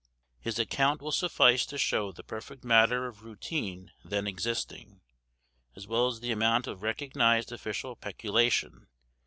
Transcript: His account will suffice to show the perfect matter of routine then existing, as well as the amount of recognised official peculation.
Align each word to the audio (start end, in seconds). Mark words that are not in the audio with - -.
His 0.39 0.57
account 0.57 0.99
will 0.99 1.11
suffice 1.11 1.63
to 1.67 1.77
show 1.77 2.11
the 2.11 2.23
perfect 2.23 2.63
matter 2.63 3.05
of 3.05 3.21
routine 3.23 3.91
then 4.03 4.25
existing, 4.25 5.01
as 5.75 5.85
well 5.85 6.07
as 6.07 6.21
the 6.21 6.31
amount 6.31 6.65
of 6.65 6.81
recognised 6.81 7.51
official 7.51 7.95
peculation. 7.95 8.87